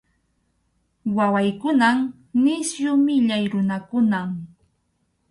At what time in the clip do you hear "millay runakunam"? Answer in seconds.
3.05-4.29